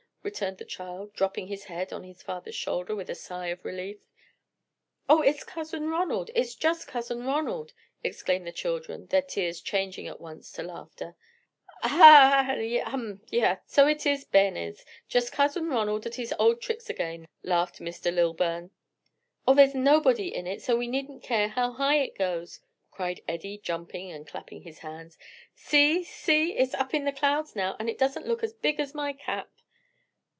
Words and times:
returned 0.23 0.59
the 0.59 0.63
child, 0.65 1.11
dropping 1.13 1.47
his 1.47 1.63
head 1.63 1.91
on 1.91 2.03
his 2.03 2.21
father's 2.21 2.53
shoulder 2.53 2.95
with 2.95 3.09
a 3.09 3.15
sigh 3.15 3.47
of 3.47 3.65
relief. 3.65 4.07
"Oh 5.09 5.23
it's 5.23 5.43
Cousin 5.43 5.89
Ronald, 5.89 6.29
it's 6.35 6.53
just 6.53 6.87
Cousin 6.87 7.25
Ronald!" 7.25 7.73
exclaimed 8.03 8.45
the 8.45 8.51
children, 8.51 9.07
their 9.07 9.23
tears 9.23 9.61
changing 9.61 10.05
at 10.05 10.21
once 10.21 10.51
to 10.51 10.61
laughter. 10.61 11.15
"Ah 11.81 11.87
ha, 11.87 11.97
ah 12.03 12.43
ha! 12.43 12.51
um 12.53 12.59
h'm, 12.59 12.85
um 12.85 13.21
h'm! 13.43 13.57
so 13.65 13.87
it 13.87 14.05
is, 14.05 14.23
bairnies, 14.23 14.85
just 15.07 15.31
Cousin 15.31 15.69
Ronald 15.69 16.05
at 16.05 16.13
his 16.13 16.35
old 16.37 16.61
tricks 16.61 16.87
again," 16.87 17.27
laughed 17.41 17.79
Mr. 17.79 18.13
Lilburn. 18.13 18.69
"Oh 19.47 19.55
there's 19.55 19.73
nobody 19.73 20.27
in 20.35 20.45
it; 20.45 20.61
so 20.61 20.77
we 20.77 20.87
needn't 20.87 21.23
care 21.23 21.47
how 21.47 21.71
high 21.71 21.97
it 21.97 22.13
goes," 22.15 22.59
cried 22.91 23.21
Eddie, 23.27 23.57
jumping 23.57 24.11
and 24.11 24.27
clapping 24.27 24.61
his 24.61 24.77
hands, 24.77 25.17
"See! 25.55 26.03
see! 26.03 26.53
it's 26.55 26.75
up 26.75 26.93
in 26.93 27.05
the 27.05 27.11
clouds 27.11 27.55
now, 27.55 27.75
and 27.79 27.89
doesn't 27.97 28.27
look 28.27 28.43
as 28.43 28.53
big 28.53 28.79
as 28.79 28.93
my 28.93 29.13
cap." 29.13 29.49